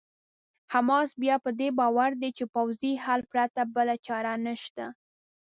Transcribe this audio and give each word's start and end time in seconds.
حماس 0.73 1.09
بیا 1.21 1.35
په 1.45 1.49
دې 1.59 1.69
باور 1.79 2.11
دی 2.21 2.29
چې 2.37 2.43
پوځي 2.55 2.93
حل 3.03 3.21
پرته 3.31 3.61
بله 3.75 3.95
چاره 4.07 4.33
نشته. 4.45 4.85